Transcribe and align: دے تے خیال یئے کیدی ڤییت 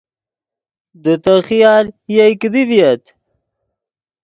دے 1.03 1.13
تے 1.23 1.33
خیال 1.47 1.85
یئے 2.13 2.33
کیدی 2.39 2.61
ڤییت 2.69 3.03